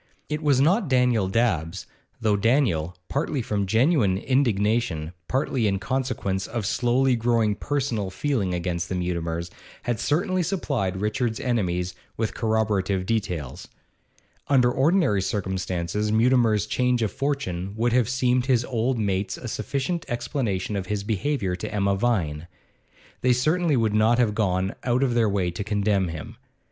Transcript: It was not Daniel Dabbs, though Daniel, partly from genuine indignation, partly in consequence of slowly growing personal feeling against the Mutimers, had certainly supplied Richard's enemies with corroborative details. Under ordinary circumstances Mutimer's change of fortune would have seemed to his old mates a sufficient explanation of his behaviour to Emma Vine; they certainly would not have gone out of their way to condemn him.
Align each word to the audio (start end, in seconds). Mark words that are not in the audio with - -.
It 0.29 0.41
was 0.41 0.59
not 0.59 0.87
Daniel 0.89 1.27
Dabbs, 1.27 1.85
though 2.19 2.35
Daniel, 2.35 2.97
partly 3.07 3.43
from 3.43 3.67
genuine 3.67 4.17
indignation, 4.17 5.13
partly 5.27 5.67
in 5.67 5.77
consequence 5.77 6.47
of 6.47 6.65
slowly 6.65 7.15
growing 7.15 7.53
personal 7.53 8.09
feeling 8.09 8.51
against 8.51 8.89
the 8.89 8.95
Mutimers, 8.95 9.51
had 9.83 9.99
certainly 9.99 10.41
supplied 10.41 10.97
Richard's 10.99 11.39
enemies 11.39 11.93
with 12.17 12.33
corroborative 12.33 13.05
details. 13.05 13.67
Under 14.47 14.71
ordinary 14.71 15.21
circumstances 15.21 16.11
Mutimer's 16.11 16.65
change 16.65 17.03
of 17.03 17.11
fortune 17.11 17.75
would 17.77 17.93
have 17.93 18.09
seemed 18.09 18.45
to 18.45 18.51
his 18.53 18.65
old 18.65 18.97
mates 18.97 19.37
a 19.37 19.47
sufficient 19.47 20.03
explanation 20.07 20.75
of 20.75 20.87
his 20.87 21.03
behaviour 21.03 21.55
to 21.57 21.71
Emma 21.71 21.93
Vine; 21.95 22.47
they 23.21 23.33
certainly 23.33 23.77
would 23.77 23.93
not 23.93 24.17
have 24.17 24.33
gone 24.33 24.73
out 24.83 25.03
of 25.03 25.13
their 25.13 25.29
way 25.29 25.51
to 25.51 25.63
condemn 25.63 26.07
him. 26.07 26.37